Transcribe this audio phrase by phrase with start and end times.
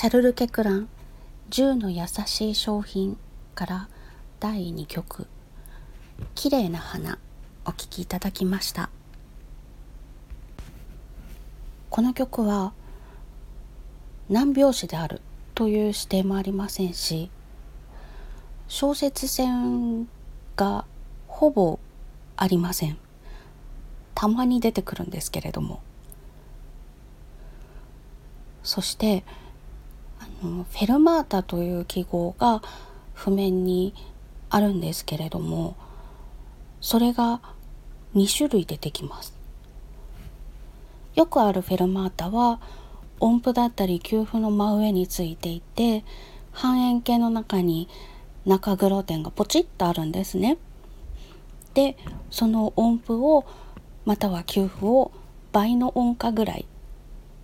[0.00, 0.88] シャルル・ケクラン
[1.50, 3.18] 「10の優しい商品」
[3.56, 3.88] から
[4.38, 5.26] 第2曲
[6.36, 7.18] 「綺麗な花」
[7.66, 8.90] お聴きいただきました。
[11.90, 12.74] この曲は
[14.28, 15.20] 難拍子である
[15.56, 17.28] という指定もありませんし
[18.68, 20.08] 小説線
[20.54, 20.84] が
[21.26, 21.80] ほぼ
[22.36, 22.98] ありません。
[24.14, 25.80] たまに出てくるんですけれども。
[28.62, 29.24] そして
[30.40, 32.62] フェルマータという記号が
[33.14, 33.94] 譜面に
[34.50, 35.76] あるんですけれども
[36.80, 37.40] それが
[38.14, 39.36] 2種類出てきます
[41.14, 42.60] よくあるフェルマータは
[43.18, 46.04] 音符だったり給付の真上についていて
[46.52, 47.88] 半円形の中に
[48.46, 50.56] 中黒点がポチッとあるんですね。
[51.74, 51.96] で
[52.30, 53.44] その音符を
[54.04, 55.12] または給付を
[55.52, 56.66] 倍の音階ぐらい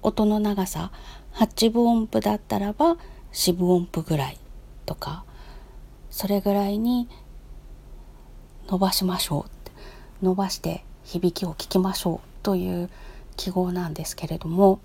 [0.02, 0.92] 音の長さ
[1.34, 2.96] 8分音符だったらば
[3.32, 4.38] 4分音符ぐらい
[4.86, 5.24] とか
[6.10, 7.08] それぐらいに
[8.68, 9.46] 伸ばしましょ
[10.20, 12.90] う伸ばして響きを聞きましょうという
[13.36, 14.80] 記号なんですけれども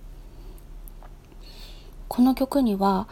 [2.07, 3.07] この曲には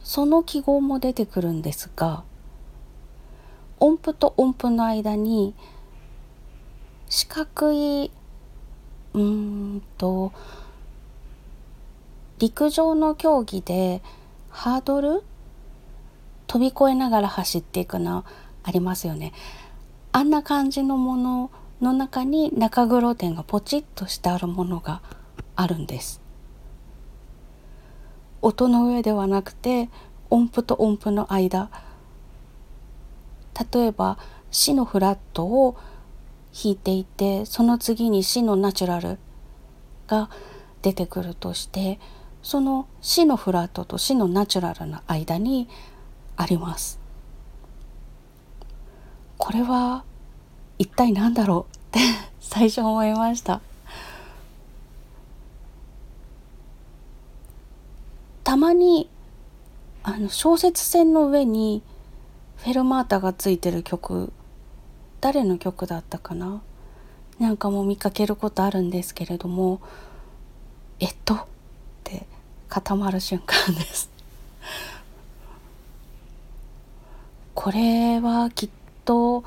[0.00, 2.22] その記号も出てくるんですが
[3.80, 5.54] 音符と音符の間に
[7.08, 8.10] 四角い
[9.14, 10.32] うーんと
[12.38, 14.02] 陸上の競技で
[14.50, 15.22] ハードル
[16.46, 18.24] 飛び越えながら走っていくの
[18.62, 19.32] ありますよね。
[20.12, 21.50] あんな感じのもの
[21.80, 25.02] の中に中黒点がポチッとしてあるものが
[25.56, 26.20] あるんです。
[28.40, 29.90] 音の上ではなくて
[30.30, 31.70] 音符と音符の間
[33.72, 34.18] 例えば
[34.52, 35.76] 「シのフラット」を
[36.52, 39.18] 弾いていてその次に「シのナチュラル」
[40.06, 40.30] が
[40.82, 41.98] 出てくるとして
[42.48, 45.68] その「シのフラット」と「シのナチュラル」の間に
[46.34, 46.98] あります。
[49.36, 50.02] これは
[50.78, 52.00] 一体何だろうって
[52.40, 53.60] 最初思いました。
[58.44, 59.10] たまに
[60.02, 61.82] あの小説線の上に
[62.56, 64.32] フェルマータがついてる曲
[65.20, 66.62] 誰の曲だったかな？
[67.38, 69.82] なんかも見かけることあるんですけれども
[70.98, 71.46] えっと
[72.68, 74.10] 固まる瞬間です。
[77.54, 78.70] これはきっ
[79.04, 79.42] と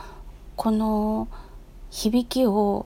[0.56, 1.28] この
[1.90, 2.86] 響きを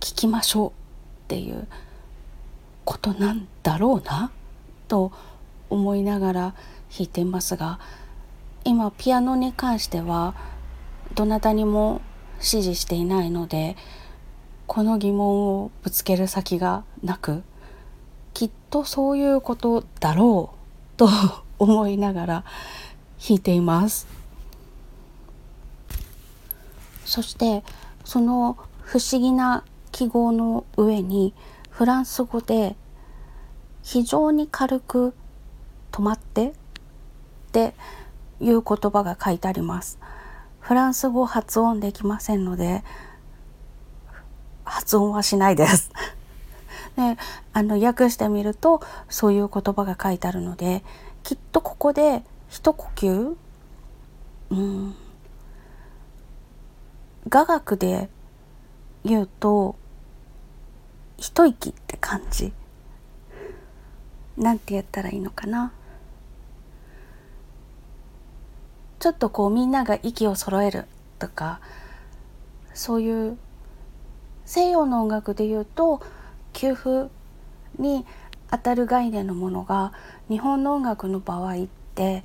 [0.00, 0.72] 聞きましょうっ
[1.28, 1.68] ていう
[2.84, 4.32] ことなんだろうな
[4.88, 5.12] と
[5.68, 6.54] 思いながら弾
[7.00, 7.78] いていますが
[8.64, 10.34] 今ピアノに関しては
[11.14, 12.00] どなたにも
[12.36, 13.76] 指示していないので
[14.66, 17.42] この疑問をぶつける先がなく
[18.34, 21.08] きっとそういうことだろうと
[21.58, 22.44] 思いながら
[23.18, 24.06] 弾いています。
[27.04, 27.64] そして
[28.04, 31.34] その不思議な記号の上に
[31.70, 32.76] フランス語で
[33.82, 35.14] 非常に軽く
[35.90, 36.52] 止まってっ
[37.52, 37.74] て
[38.40, 39.98] いう言葉が書いてあります。
[40.60, 42.84] フランス語発音できませんので
[44.64, 45.90] 発音はしないです
[46.96, 47.16] で
[47.52, 50.82] あの訳してみるとそういう言葉が書いてあるので
[51.22, 53.36] きっとここで一呼吸
[54.50, 54.94] うん
[57.28, 58.08] 雅楽で
[59.04, 59.76] 言うと
[61.16, 62.52] 一息って感じ。
[64.38, 65.72] なんて言ったらいいのかな。
[68.98, 70.84] ちょっとこうみんなが息を揃える
[71.18, 71.60] とか
[72.74, 73.38] そういう
[74.44, 76.02] 西洋の音楽で言うと
[76.60, 77.08] 給付
[77.78, 78.04] に
[78.50, 79.94] 当たる概念のものが
[80.28, 82.22] 日本の音楽の場合って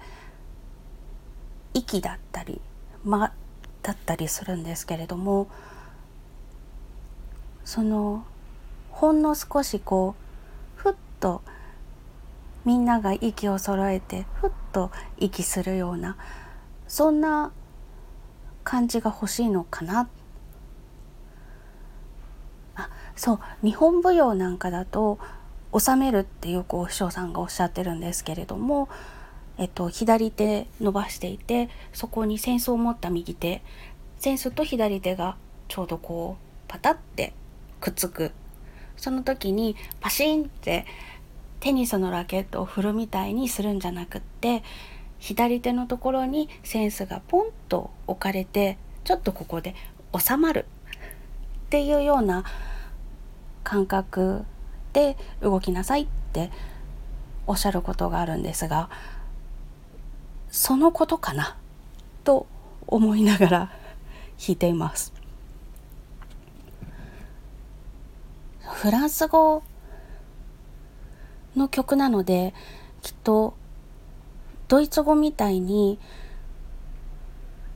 [1.74, 2.60] 息だったり
[3.06, 3.32] 間
[3.82, 5.48] だったりするんですけれども
[7.64, 8.26] その
[8.92, 10.16] ほんの少しこ
[10.78, 11.42] うふっと
[12.66, 16.18] みんなが息を揃えてふっと息するような
[16.90, 17.54] そんな
[18.66, 20.10] 感じが欲しいのかな
[22.76, 25.20] あそう日本舞踊なんかだと
[25.78, 28.90] 収めるってよくお師匠さんがおっしゃってるんですけれども、
[29.58, 33.62] えっと、左手伸ばしていてそこに扇子を持った右手
[34.26, 37.34] 扇子と左手がちょうどこうパタって
[37.80, 38.32] くっつく。
[38.98, 40.86] その時にパシンって
[41.60, 44.64] テニスのラケットを振るみたいにするんじゃなくって
[45.20, 49.76] 左手のところにセンスがポンと置かれてちょっとここで
[50.18, 50.66] 収まる。
[51.66, 52.46] っていうような
[53.66, 54.46] 感覚
[54.94, 56.52] で動きなさいって
[57.48, 58.90] おっしゃることがあるんですが
[60.50, 61.58] そのことかな
[62.24, 62.48] と
[62.88, 63.60] 思いながら
[64.38, 65.14] 弾いています。
[68.62, 69.64] フランス語
[71.56, 72.54] の曲なので
[73.02, 73.56] きっと
[74.68, 76.00] ドイツ語みたいに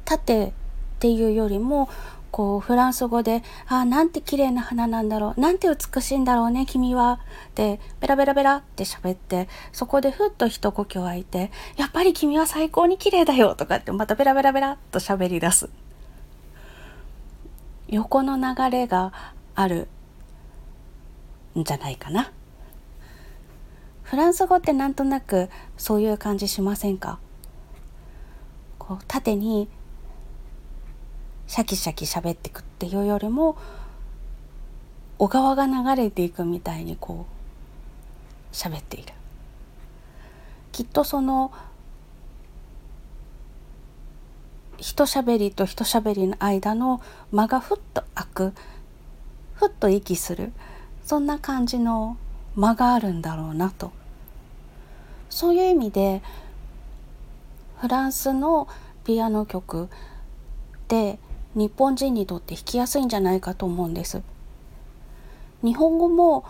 [0.05, 0.51] 縦っ
[0.99, 1.89] ていうよりも
[2.31, 5.39] こうフランス語で「ああなんて綺麗な花なんだろう。
[5.41, 7.19] なんて美しいんだろうね君は」
[7.55, 15.69] でベラベラベラって喋ってそこでふっと一呼吸空いて「やっぱり君は最高に綺麗だよ」とかってまたベラベラベラっと喋り出す。
[17.87, 19.11] 横の流れが
[19.55, 19.87] ある
[21.57, 22.31] んじゃないかな。
[24.03, 27.19] フランス語ってなんとなくそういう感じしませんか？
[28.77, 29.67] こう縦に
[31.49, 33.57] シャキシャキ喋ってくっていうよりも
[35.17, 37.25] 小川が流れていくみたいにこ
[38.51, 39.13] う喋っている。
[40.71, 41.51] きっとその
[44.77, 47.01] 一喋りと一喋りの間の
[47.31, 48.53] 間がふっと開く
[49.55, 50.53] ふっと息する
[51.03, 52.15] そんな感じの
[52.55, 53.91] 間があるんだろうなと。
[55.31, 56.21] そういう意味で
[57.79, 58.67] フランスの
[59.03, 59.89] ピアノ曲
[60.87, 61.17] で
[61.55, 64.21] 日本人にとって弾きやすいんじゃないかと思うんです。
[65.63, 66.45] 日本語も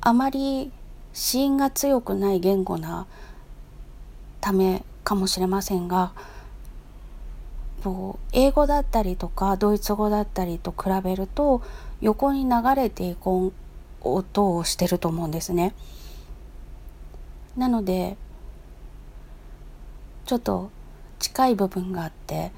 [0.00, 0.72] あまり
[1.12, 3.06] 子音が強くない言語な
[4.40, 6.12] ためかもしれませんが
[8.32, 11.62] 英語だったりとかドイツ語だったりと比べると
[12.00, 13.52] 横に流れていく
[14.00, 15.74] 音をしてると思うんですね。
[17.56, 18.16] なので
[20.26, 20.70] ちょっと
[21.18, 22.52] 近い部分があって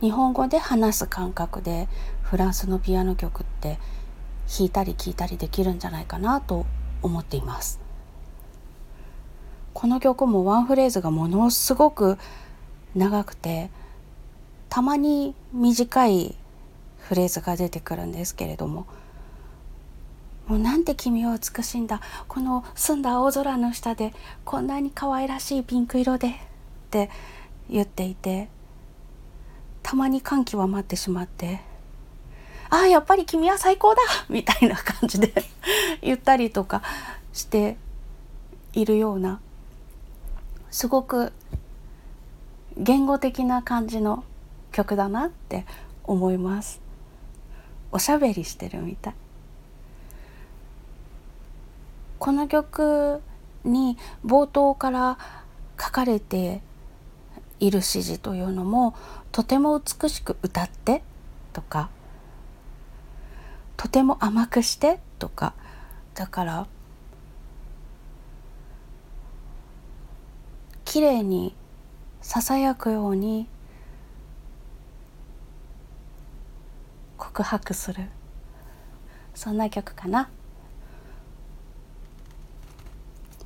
[0.00, 1.88] 日本語で話す感覚で
[2.22, 3.78] フランスのピアノ曲って
[4.48, 6.66] 弾いたり聴いたりできるんじゃないかなと
[7.02, 7.80] 思っています。
[9.74, 12.18] この曲もワンフレーズがものすごく
[12.94, 13.70] 長くて
[14.68, 16.34] たまに短い
[16.98, 18.86] フレーズが出てくるんですけれども
[20.46, 22.00] もうなんて君は美しいんだ。
[22.26, 24.14] この澄んだ青空の下で
[24.44, 26.32] こんなに可愛らしいピンク色でっ
[26.90, 27.10] て
[27.68, 28.48] 言っていて
[29.88, 31.60] たまに感極まってしまって
[32.68, 35.32] ああやっぱり君は最高だ みたいな感じで
[36.04, 36.82] 言ったりとか
[37.32, 37.78] して
[38.74, 39.40] いるような
[40.70, 41.32] すごく
[42.76, 44.24] 言語的な感じの
[44.72, 45.64] 曲だなって
[46.04, 46.82] 思います。
[47.90, 49.14] おしゃべりしてるみたい。
[52.18, 53.22] この曲
[53.64, 55.18] に冒頭から
[55.80, 56.60] 書かれて
[57.60, 58.94] いる指示というのも
[59.32, 61.02] とても美しく歌って
[61.52, 61.90] とか
[63.76, 65.54] とても甘くしてとか。
[66.14, 66.66] だから
[70.84, 71.54] 綺麗に
[72.20, 73.46] ささやくように
[77.16, 78.08] 告白する。
[79.34, 80.28] そんな曲かな。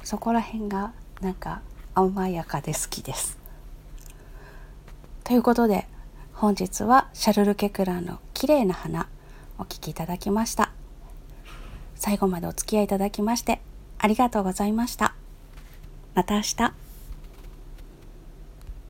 [0.03, 1.61] そこら辺がなんか
[1.95, 3.42] 甘やかで好きです。
[5.25, 5.87] ということで
[6.33, 9.09] 本日はシャルル・ケクランの綺麗な花
[9.59, 10.73] お聴きいただきました。
[11.95, 13.61] 最後までお付き合いいただきまして
[13.99, 15.15] ありがとうございました。
[16.15, 16.92] また明日。